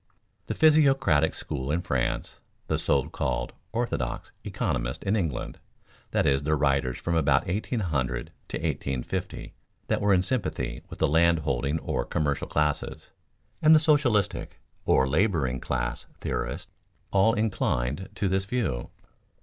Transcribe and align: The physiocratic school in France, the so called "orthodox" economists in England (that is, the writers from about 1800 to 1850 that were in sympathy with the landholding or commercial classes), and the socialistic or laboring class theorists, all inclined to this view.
The 0.47 0.55
physiocratic 0.55 1.35
school 1.35 1.69
in 1.71 1.83
France, 1.83 2.39
the 2.65 2.79
so 2.79 3.07
called 3.07 3.53
"orthodox" 3.71 4.31
economists 4.43 5.03
in 5.03 5.15
England 5.15 5.59
(that 6.09 6.25
is, 6.25 6.41
the 6.41 6.55
writers 6.55 6.97
from 6.97 7.13
about 7.13 7.45
1800 7.45 8.31
to 8.47 8.57
1850 8.57 9.53
that 9.89 10.01
were 10.01 10.11
in 10.11 10.23
sympathy 10.23 10.81
with 10.89 10.97
the 10.97 11.05
landholding 11.07 11.77
or 11.81 12.03
commercial 12.03 12.47
classes), 12.47 13.11
and 13.61 13.75
the 13.75 13.79
socialistic 13.79 14.59
or 14.87 15.07
laboring 15.07 15.59
class 15.59 16.07
theorists, 16.19 16.71
all 17.11 17.35
inclined 17.35 18.09
to 18.15 18.27
this 18.27 18.45
view. 18.45 18.89